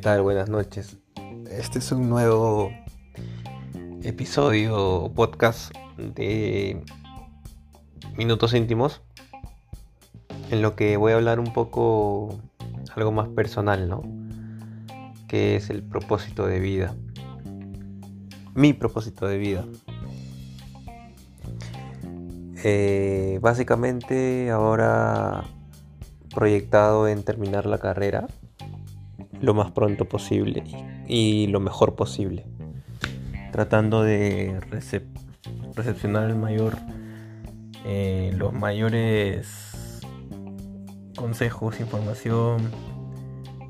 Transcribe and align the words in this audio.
tal? 0.00 0.22
Buenas 0.22 0.48
noches. 0.48 0.96
Este 1.50 1.78
es 1.78 1.92
un 1.92 2.08
nuevo 2.08 2.70
episodio 4.02 4.74
o 4.74 5.12
podcast 5.12 5.74
de 5.98 6.82
Minutos 8.16 8.54
íntimos 8.54 9.02
en 10.50 10.62
lo 10.62 10.74
que 10.74 10.96
voy 10.96 11.12
a 11.12 11.16
hablar 11.16 11.38
un 11.38 11.52
poco 11.52 12.40
algo 12.96 13.12
más 13.12 13.28
personal, 13.28 13.90
¿no? 13.90 14.02
Que 15.28 15.56
es 15.56 15.68
el 15.68 15.82
propósito 15.82 16.46
de 16.46 16.60
vida. 16.60 16.94
Mi 18.54 18.72
propósito 18.72 19.26
de 19.26 19.36
vida. 19.36 19.66
Eh, 22.64 23.38
básicamente 23.42 24.50
ahora 24.50 25.44
proyectado 26.34 27.06
en 27.06 27.22
terminar 27.22 27.66
la 27.66 27.78
carrera 27.78 28.28
lo 29.40 29.54
más 29.54 29.70
pronto 29.72 30.04
posible 30.04 30.64
y, 31.08 31.46
lo 31.48 31.60
mejor 31.60 31.94
posible. 31.96 32.46
Tratando 33.52 34.02
de 34.02 34.60
recepcionar 35.74 36.30
el 36.30 36.36
mayor, 36.36 36.76
eh, 37.84 38.32
los 38.36 38.52
mayores 38.52 40.00
consejos, 41.16 41.80
información 41.80 42.70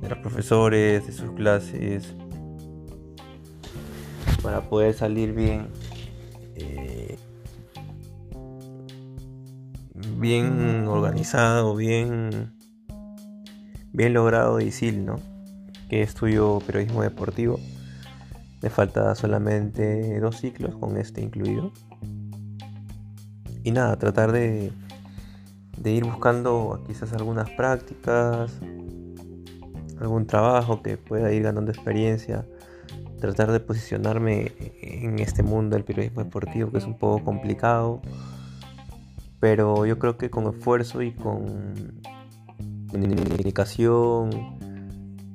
de 0.01 0.09
los 0.09 0.19
profesores, 0.19 1.07
de 1.07 1.13
sus 1.13 1.31
clases, 1.33 2.15
para 4.43 4.63
poder 4.69 4.95
salir 4.95 5.33
bien. 5.33 5.69
Eh, 6.57 7.19
bien 10.19 10.87
organizado, 10.87 11.75
bien, 11.75 12.53
bien 13.93 14.13
logrado 14.13 14.61
y 14.61 14.71
¿no? 14.93 15.17
Que 15.91 16.03
estudio 16.03 16.61
periodismo 16.65 17.03
deportivo. 17.03 17.59
Me 18.63 18.71
falta 18.71 19.15
solamente 19.17 20.21
dos 20.21 20.37
ciclos 20.37 20.77
con 20.77 20.97
este 20.97 21.21
incluido. 21.21 21.73
Y 23.65 23.73
nada, 23.73 23.97
tratar 23.99 24.31
de, 24.31 24.73
de 25.77 25.91
ir 25.91 26.05
buscando 26.05 26.85
quizás 26.87 27.13
algunas 27.13 27.51
prácticas, 27.51 28.53
algún 30.01 30.27
trabajo 30.27 30.81
que 30.81 30.97
pueda 30.97 31.33
ir 31.33 31.43
ganando 31.43 31.73
experiencia, 31.73 32.47
tratar 33.21 33.51
de 33.51 33.59
posicionarme 33.59 34.53
en 34.81 35.19
este 35.19 35.43
mundo 35.43 35.75
del 35.75 35.85
periodismo 35.85 36.23
deportivo 36.23 36.71
que 36.71 36.79
es 36.79 36.85
un 36.85 36.97
poco 36.97 37.25
complicado, 37.25 38.01
pero 39.41 39.85
yo 39.87 39.99
creo 39.99 40.17
que 40.17 40.31
con 40.31 40.47
esfuerzo 40.55 41.03
y 41.03 41.13
con 41.13 42.01
dedicación 42.93 44.60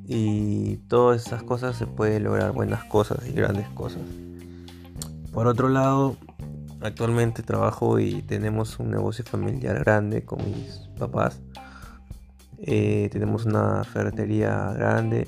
y 0.07 0.77
todas 0.87 1.25
esas 1.25 1.43
cosas 1.43 1.75
se 1.75 1.87
puede 1.87 2.19
lograr 2.19 2.51
buenas 2.51 2.83
cosas 2.85 3.27
y 3.27 3.31
grandes 3.31 3.67
cosas. 3.69 4.01
Por 5.31 5.47
otro 5.47 5.69
lado, 5.69 6.15
actualmente 6.81 7.43
trabajo 7.43 7.99
y 7.99 8.21
tenemos 8.21 8.79
un 8.79 8.91
negocio 8.91 9.25
familiar 9.25 9.79
grande 9.79 10.23
con 10.23 10.39
mis 10.45 10.89
papás. 10.97 11.41
Eh, 12.59 13.09
tenemos 13.11 13.45
una 13.45 13.83
ferretería 13.83 14.71
grande 14.73 15.27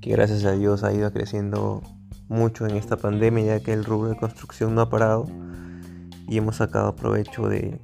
que 0.00 0.10
gracias 0.10 0.44
a 0.44 0.52
Dios 0.52 0.82
ha 0.82 0.92
ido 0.92 1.12
creciendo 1.12 1.82
mucho 2.28 2.66
en 2.66 2.76
esta 2.76 2.96
pandemia 2.96 3.58
ya 3.58 3.60
que 3.60 3.72
el 3.72 3.84
rubro 3.84 4.08
de 4.08 4.16
construcción 4.16 4.74
no 4.74 4.82
ha 4.82 4.90
parado 4.90 5.26
y 6.26 6.38
hemos 6.38 6.56
sacado 6.56 6.96
provecho 6.96 7.48
de, 7.48 7.80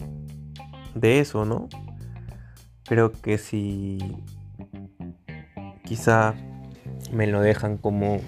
de 0.94 1.20
eso, 1.20 1.44
¿no? 1.44 1.68
Creo 2.84 3.12
que 3.12 3.38
si 3.38 3.98
Quizá 5.86 6.34
me 7.12 7.26
lo 7.26 7.40
dejan 7.40 7.76
como 7.78 8.20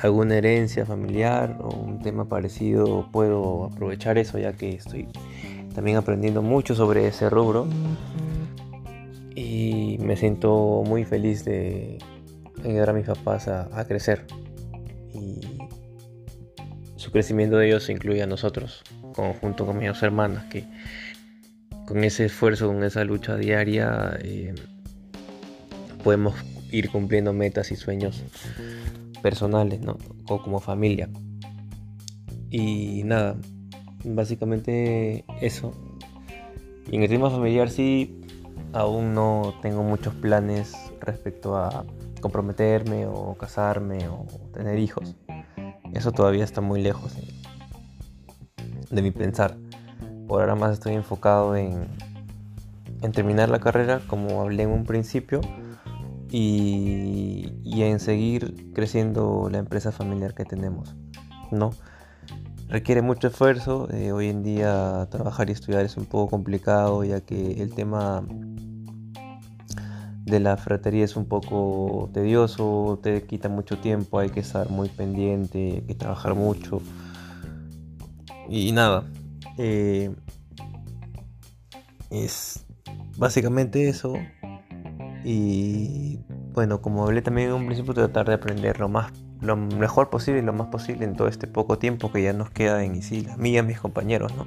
alguna 0.00 0.36
herencia 0.36 0.86
familiar 0.86 1.58
o 1.60 1.74
un 1.74 2.00
tema 2.00 2.28
parecido. 2.28 3.08
Puedo 3.10 3.64
aprovechar 3.64 4.18
eso 4.18 4.38
ya 4.38 4.52
que 4.52 4.70
estoy 4.70 5.08
también 5.74 5.96
aprendiendo 5.96 6.42
mucho 6.42 6.74
sobre 6.74 7.06
ese 7.06 7.28
rubro. 7.28 7.66
Y 9.34 9.98
me 10.00 10.16
siento 10.16 10.82
muy 10.86 11.04
feliz 11.04 11.44
de 11.44 11.98
ayudar 12.64 12.90
a 12.90 12.92
mis 12.92 13.06
papás 13.06 13.48
a, 13.48 13.84
crecer. 13.86 14.26
Y 15.14 15.40
su 16.96 17.12
crecimiento 17.12 17.56
de 17.56 17.68
ellos 17.68 17.88
incluye 17.88 18.22
a 18.22 18.26
nosotros, 18.26 18.82
junto 19.40 19.66
con 19.66 19.78
mis 19.78 19.88
dos 19.88 20.02
hermanas, 20.02 20.44
que 20.46 20.64
con 21.86 22.02
ese 22.04 22.26
esfuerzo, 22.26 22.66
con 22.66 22.82
esa 22.82 23.04
lucha 23.04 23.36
diaria, 23.36 24.18
eh, 24.20 24.54
podemos 26.02 26.34
ir 26.70 26.90
cumpliendo 26.90 27.32
metas 27.32 27.70
y 27.70 27.76
sueños 27.76 28.22
personales, 29.22 29.80
¿no? 29.80 29.96
O 30.28 30.42
como 30.42 30.60
familia. 30.60 31.08
Y 32.50 33.02
nada, 33.04 33.36
básicamente 34.04 35.24
eso. 35.40 35.72
Y 36.90 36.96
en 36.96 37.02
el 37.02 37.08
tema 37.08 37.30
familiar 37.30 37.70
sí, 37.70 38.20
aún 38.72 39.12
no 39.14 39.54
tengo 39.62 39.82
muchos 39.82 40.14
planes 40.14 40.74
respecto 41.00 41.56
a 41.56 41.84
comprometerme 42.20 43.06
o 43.06 43.34
casarme 43.34 44.08
o 44.08 44.26
tener 44.52 44.78
hijos. 44.78 45.14
Eso 45.92 46.12
todavía 46.12 46.44
está 46.44 46.60
muy 46.60 46.82
lejos 46.82 47.14
de, 48.90 49.02
mi 49.02 49.10
pensar. 49.10 49.56
Por 50.26 50.40
ahora 50.40 50.54
más 50.54 50.72
estoy 50.72 50.94
enfocado 50.94 51.56
en, 51.56 51.86
en 53.02 53.12
terminar 53.12 53.48
la 53.48 53.60
carrera, 53.60 54.00
como 54.06 54.42
hablé 54.42 54.64
en 54.64 54.70
un 54.70 54.84
principio 54.84 55.40
y, 56.30 57.82
en 57.82 58.00
seguir 58.00 58.72
creciendo 58.74 59.48
la 59.50 59.58
empresa 59.58 59.92
familiar 59.92 60.34
que 60.34 60.44
tenemos. 60.44 60.94
¿no? 61.50 61.70
Requiere 62.68 63.02
mucho 63.02 63.28
esfuerzo, 63.28 63.88
eh, 63.90 64.12
hoy 64.12 64.28
en 64.28 64.42
día 64.42 65.06
trabajar 65.10 65.48
y 65.48 65.52
estudiar 65.52 65.84
es 65.84 65.96
un 65.96 66.04
poco 66.04 66.30
complicado 66.30 67.02
ya 67.04 67.20
que 67.20 67.62
el 67.62 67.72
tema 67.72 68.22
de 70.26 70.40
la 70.40 70.56
fratería 70.58 71.04
es 71.04 71.16
un 71.16 71.24
poco 71.24 72.10
tedioso, 72.12 73.00
te 73.02 73.22
quita 73.26 73.48
mucho 73.48 73.78
tiempo, 73.78 74.18
hay 74.18 74.28
que 74.28 74.40
estar 74.40 74.68
muy 74.68 74.90
pendiente, 74.90 75.76
hay 75.76 75.80
que 75.80 75.94
trabajar 75.94 76.34
mucho. 76.34 76.82
Y 78.50 78.72
nada, 78.72 79.04
eh, 79.56 80.14
es 82.10 82.66
básicamente 83.16 83.88
eso. 83.88 84.14
Y 85.24 86.20
bueno, 86.52 86.80
como 86.80 87.04
hablé 87.04 87.22
también 87.22 87.48
en 87.48 87.54
un 87.54 87.66
principio, 87.66 87.94
tratar 87.94 88.26
de 88.28 88.34
aprender 88.34 88.80
lo, 88.80 88.88
más, 88.88 89.12
lo 89.40 89.56
mejor 89.56 90.10
posible 90.10 90.40
y 90.40 90.42
lo 90.42 90.52
más 90.52 90.68
posible 90.68 91.04
en 91.04 91.16
todo 91.16 91.28
este 91.28 91.46
poco 91.46 91.78
tiempo 91.78 92.12
que 92.12 92.22
ya 92.22 92.32
nos 92.32 92.50
queda 92.50 92.84
en 92.84 92.94
ISIL, 92.94 93.30
a 93.30 93.36
mí 93.36 93.50
y 93.50 93.58
a 93.58 93.62
mis 93.62 93.80
compañeros. 93.80 94.32
¿no? 94.34 94.46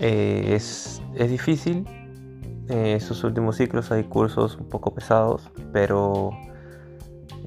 Eh, 0.00 0.54
es, 0.54 1.02
es, 1.14 1.30
difícil, 1.30 1.86
eh, 2.68 2.94
esos 2.96 3.22
últimos 3.24 3.56
ciclos 3.56 3.92
hay 3.92 4.04
cursos 4.04 4.56
un 4.56 4.68
poco 4.68 4.94
pesados, 4.94 5.50
pero 5.72 6.30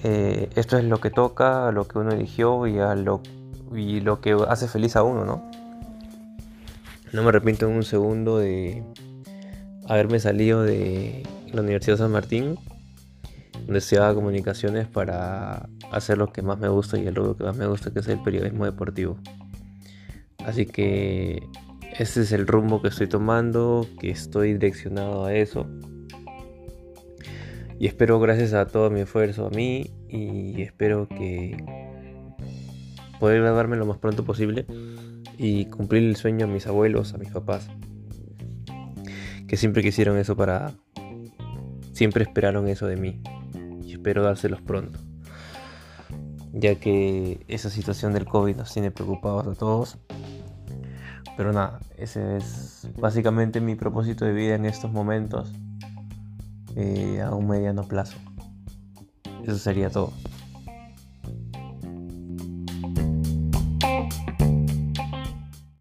eh, 0.04 0.50
esto 0.56 0.78
es 0.78 0.86
lo 0.86 1.00
que 1.00 1.10
toca, 1.10 1.72
lo 1.72 1.88
que 1.88 2.00
uno 2.00 2.12
eligió 2.12 2.68
y, 2.68 2.80
a 2.80 2.96
lo, 2.96 3.22
y 3.74 4.00
lo 4.00 4.22
que 4.22 4.38
hace 4.48 4.68
feliz 4.68 4.96
a 4.96 5.04
uno. 5.04 5.26
¿no? 5.26 5.44
no 7.14 7.24
me 7.24 7.30
arrepiento 7.30 7.68
en 7.68 7.76
un 7.76 7.84
segundo 7.84 8.38
de 8.38 8.84
haberme 9.88 10.20
salido 10.20 10.64
de 10.64 11.24
la 11.54 11.62
Universidad 11.62 11.98
San 11.98 12.12
Martín, 12.12 12.56
donde 13.66 13.80
estudiaba 13.80 14.14
comunicaciones 14.14 14.88
para 14.88 15.70
hacer 15.92 16.18
lo 16.18 16.32
que 16.32 16.42
más 16.42 16.60
me 16.60 16.70
gusta 16.70 16.98
y 16.98 17.08
el 17.08 17.16
rubro 17.16 17.36
que 17.38 17.44
más 17.44 17.58
me 17.58 17.68
gusta, 17.68 17.92
que 17.92 18.00
es 18.00 18.08
el 18.08 18.22
periodismo 18.22 18.66
deportivo. 18.66 19.18
Así 20.46 20.66
que 20.66 21.44
ese 21.98 22.22
es 22.22 22.32
el 22.32 22.48
rumbo 22.48 22.82
que 22.82 22.90
estoy 22.90 23.08
tomando, 23.08 23.88
que 24.00 24.12
estoy 24.12 24.54
direccionado 24.54 25.26
a 25.26 25.34
eso. 25.34 25.68
Y 27.80 27.88
espero 27.88 28.20
gracias 28.20 28.54
a 28.54 28.66
todo 28.68 28.90
mi 28.90 29.02
esfuerzo 29.02 29.48
a 29.48 29.50
mí 29.50 29.92
y 30.10 30.62
espero 30.62 31.08
que 31.08 31.58
poder 33.20 33.42
graduarme 33.42 33.78
lo 33.78 33.86
más 33.86 33.98
pronto 33.98 34.24
posible 34.24 34.66
y 35.38 35.66
cumplir 35.66 36.04
el 36.04 36.16
sueño 36.16 36.46
a 36.46 36.50
mis 36.50 36.66
abuelos, 36.68 37.14
a 37.14 37.18
mis 37.18 37.30
papás, 37.30 37.70
que 39.48 39.58
siempre 39.58 39.84
quisieron 39.84 40.18
eso 40.18 40.36
para 40.36 40.74
Siempre 41.98 42.26
esperaron 42.26 42.68
eso 42.68 42.86
de 42.86 42.96
mí 42.96 43.20
y 43.84 43.94
espero 43.94 44.22
dárselos 44.22 44.62
pronto, 44.62 45.00
ya 46.54 46.76
que 46.76 47.44
esa 47.48 47.72
situación 47.72 48.14
del 48.14 48.26
COVID 48.26 48.56
nos 48.56 48.72
tiene 48.72 48.92
preocupados 48.92 49.48
a 49.48 49.56
todos. 49.56 49.98
Pero 51.36 51.54
nada, 51.54 51.80
ese 51.98 52.38
es 52.38 52.88
básicamente 53.00 53.62
mi 53.62 53.74
propósito 53.74 54.26
de 54.26 54.34
vida 54.34 54.54
en 54.54 54.66
estos 54.66 54.92
momentos 54.92 55.52
eh, 56.76 57.20
a 57.26 57.34
un 57.34 57.48
mediano 57.48 57.82
plazo. 57.88 58.20
Eso 59.44 59.58
sería 59.58 59.90
todo. 59.90 60.14